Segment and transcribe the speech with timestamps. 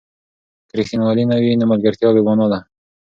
[0.67, 2.59] که ریښتینولي نه وي، نو ملګرتیا بې مانا ده.